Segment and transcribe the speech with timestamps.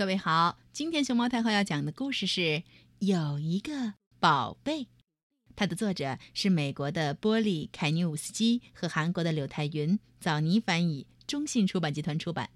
[0.00, 2.62] 各位好，今天熊猫太后要讲的故事是
[3.00, 4.88] 有一个宝贝，
[5.54, 12.48] 它的作者是美国的波利·凯尼伍斯基和韩国的柳泰云，枣泥翻译，中信出版集团出版。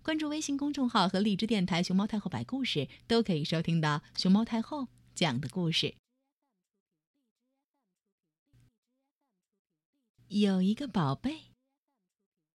[0.00, 5.96] 关注微信公众号和荔枝电台“熊猫太后摆故事”，都可以收听到熊猫太后讲的故事。
[10.28, 11.46] 有一个宝贝，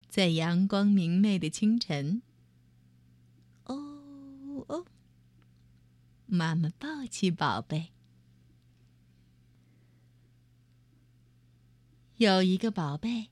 [0.07, 2.21] 在阳光明媚的清晨。
[4.67, 4.85] 哦，
[6.27, 7.91] 妈妈抱起宝贝。
[12.17, 13.29] 有一个宝贝，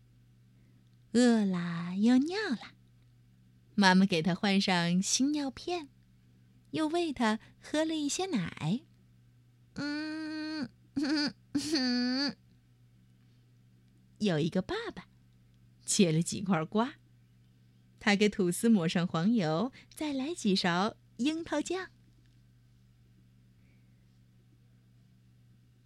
[1.14, 2.74] 饿了又尿了，
[3.76, 5.88] 妈妈给他换上新尿片，
[6.72, 8.82] 又喂他喝了一些奶。
[9.76, 10.70] 嗯，
[14.18, 15.08] 有一个爸爸，
[15.86, 16.96] 切了几块瓜，
[18.02, 20.98] 他给吐司抹上黄油，再来几勺。
[21.18, 21.90] 樱桃酱。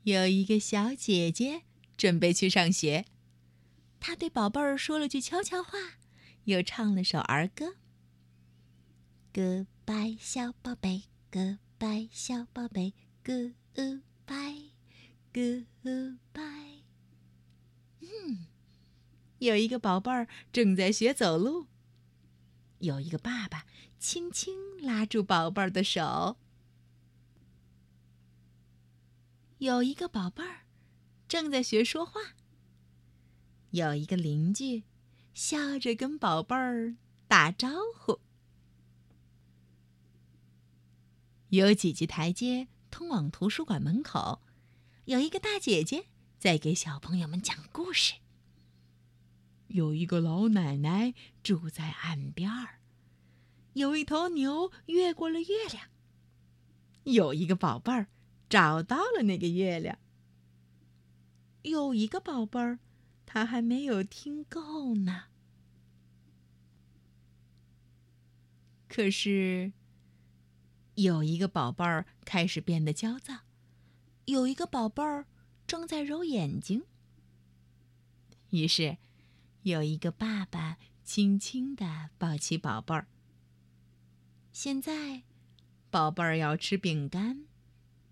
[0.07, 1.63] 有一个小姐姐
[1.97, 3.03] 准备去上学，
[3.99, 5.77] 她对宝贝儿说了句悄悄话，
[6.45, 7.75] 又唱了首儿歌。
[9.33, 12.93] Goodbye，小宝贝，Goodbye，小宝贝
[13.25, 13.99] ，Goodbye，Goodbye。
[17.99, 18.47] 嗯，
[19.39, 21.67] 有一个宝贝儿正在学走路。
[22.79, 23.65] 有一个爸爸
[23.99, 26.37] 轻轻拉住宝贝儿的手。
[29.59, 30.67] 有一个宝贝儿
[31.27, 32.21] 正在学说话。
[33.71, 34.83] 有一个邻居
[35.33, 36.95] 笑着跟宝贝儿
[37.27, 38.19] 打招呼。
[41.49, 44.41] 有几级台阶通往图书馆门口。
[45.05, 48.15] 有一个大姐姐在给小朋友们讲故事。
[49.67, 52.79] 有一个老奶奶住在岸边儿，
[53.73, 55.87] 有一头牛越过了月亮。
[57.03, 58.07] 有一个宝贝儿
[58.49, 59.97] 找到了那个月亮。
[61.63, 62.79] 有一个宝贝儿，
[63.25, 65.25] 他还没有听够呢。
[68.87, 69.73] 可是，
[70.95, 73.39] 有一个宝贝儿开始变得焦躁，
[74.25, 75.25] 有一个宝贝儿
[75.65, 76.83] 正在揉眼睛。
[78.51, 78.97] 于是。
[79.63, 83.07] 有一个爸爸轻轻地抱起宝贝儿。
[84.53, 85.23] 现在，
[85.89, 87.46] 宝贝儿要吃饼干，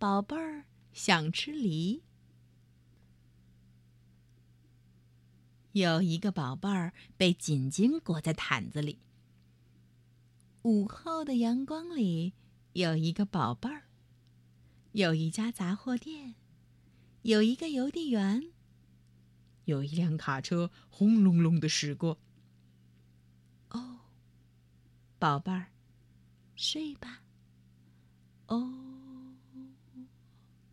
[0.06, 2.04] 宝贝儿想吃梨。
[5.72, 9.00] 有一个宝贝儿被紧紧裹在毯子里。
[10.62, 12.36] 午后的阳光里，
[12.74, 13.86] 有一个宝贝儿。
[14.92, 16.36] 有一家杂货店，
[17.24, 18.52] 有一个邮递员。
[19.64, 22.20] 有一辆卡车轰隆隆的驶过。
[23.72, 24.02] 哦，
[25.18, 25.72] 宝贝儿，
[26.56, 27.24] 睡吧。
[28.46, 28.95] 哦，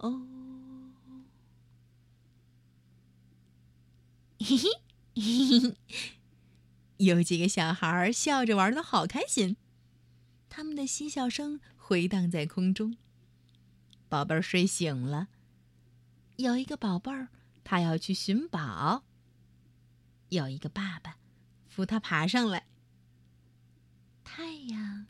[0.02, 0.22] 哦，
[4.38, 4.68] 嘿嘿
[5.14, 5.76] 嘿嘿，
[6.98, 9.56] 有几个小孩笑着玩的好开心，
[10.48, 12.96] 他们的嬉笑声回荡在空中。
[14.08, 15.28] 宝贝儿睡醒了，
[16.36, 17.28] 有一个宝贝儿。
[17.64, 19.04] 他要去寻宝。
[20.30, 21.16] 有一个爸爸
[21.68, 22.66] 扶他爬上来。
[24.24, 25.06] 太阳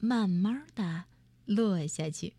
[0.00, 1.04] 慢慢的
[1.44, 2.34] 落下去，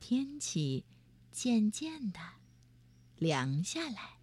[0.00, 0.84] 天气
[1.30, 2.18] 渐渐的
[3.16, 4.18] 凉下来。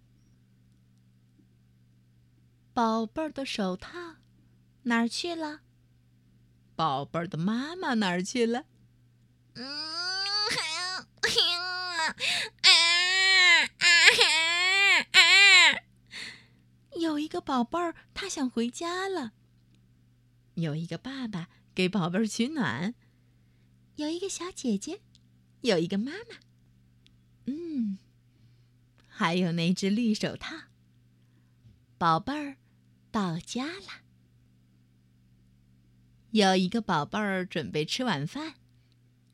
[2.74, 4.16] 宝贝儿的手套
[4.82, 5.60] 哪儿去了？
[6.76, 8.66] 宝贝儿的妈妈哪儿去了？
[9.54, 9.98] 嗯。
[17.00, 19.32] 有一个宝贝儿，他想回家了。
[20.54, 22.94] 有一个爸爸给宝贝儿取暖，
[23.96, 25.00] 有一个小姐姐，
[25.62, 26.36] 有一个妈妈，
[27.46, 27.98] 嗯，
[29.06, 30.54] 还有那只绿手套。
[31.96, 32.56] 宝贝儿
[33.10, 34.02] 到家了。
[36.30, 38.54] 有一个宝贝儿准备吃晚饭，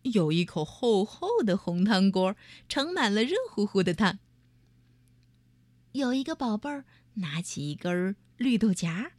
[0.03, 2.37] 有一口厚厚的红汤锅，
[2.69, 4.19] 盛满了热乎乎的汤。
[5.93, 6.85] 有一个宝贝儿。
[7.17, 9.13] 拿起一根绿豆荚，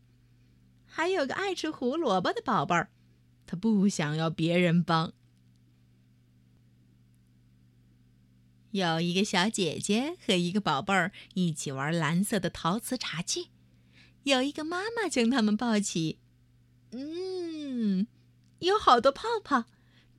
[0.85, 2.89] 还有个爱吃胡萝卜的宝贝儿，
[3.45, 5.13] 他不想要别人帮。
[8.75, 13.45] 有一个小姐姐和一个宝贝儿一起玩蓝色的陶瓷茶具，
[14.24, 16.19] 有一个妈妈将他们抱起，
[16.92, 18.06] 嗯，
[18.60, 19.63] 有好多泡泡，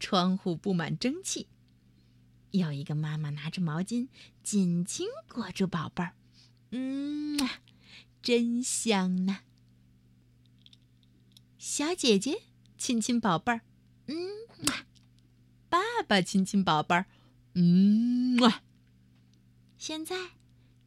[0.00, 1.48] 窗户布满蒸汽。
[2.52, 4.08] 有一个妈妈拿着毛巾
[4.42, 6.14] 紧紧裹住宝贝儿，
[6.70, 7.38] 嗯。
[8.22, 9.40] 真香呢！
[11.58, 12.42] 小姐姐
[12.76, 13.60] 亲亲宝贝儿，
[14.06, 14.16] 嗯，
[15.68, 17.06] 爸爸亲亲宝贝儿，
[17.56, 18.36] 嗯。
[19.78, 20.16] 现在，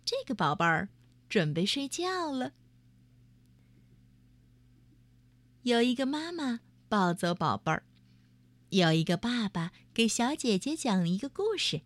[0.06, 0.89] 这个宝贝儿
[1.27, 2.54] 准备睡觉了。
[5.63, 7.83] 有一个妈妈抱走宝贝儿，
[8.69, 11.81] 有一个爸爸给小姐姐讲一个故事。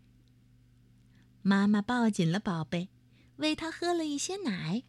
[1.42, 2.88] 妈妈抱紧了宝贝，
[3.36, 4.82] 喂他喝了一些奶。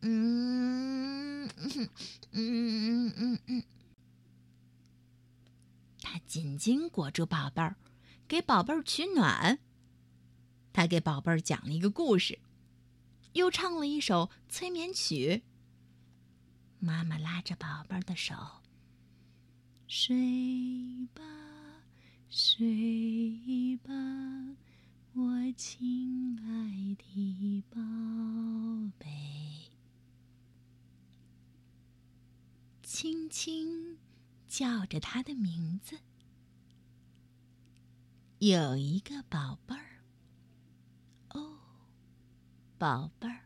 [0.00, 1.88] 嗯嗯
[2.32, 3.62] 嗯嗯嗯，
[6.02, 7.76] 他紧紧裹住宝贝儿，
[8.26, 9.58] 给宝贝儿取暖。
[10.72, 12.38] 他给宝贝儿讲了一个故事，
[13.34, 15.42] 又唱了一首催眠曲。
[16.78, 18.34] 妈妈拉着宝贝儿的手，
[19.86, 21.22] 睡吧，
[22.28, 23.92] 睡吧，
[25.12, 27.80] 我亲爱的宝
[28.98, 29.06] 贝。
[32.82, 33.98] 轻轻
[34.48, 35.98] 叫着他的名字。
[38.46, 40.04] 有一个宝贝儿，
[41.30, 41.56] 哦，
[42.76, 43.40] 宝贝儿。